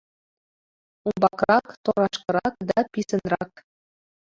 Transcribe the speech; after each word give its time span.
Умбакрак, 1.07 1.65
торашкырак 1.83 2.53
да 2.69 2.79
писынрак. 2.91 3.51